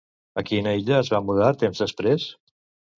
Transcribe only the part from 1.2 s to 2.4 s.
mudar temps després?